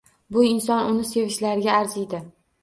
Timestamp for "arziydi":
1.83-2.25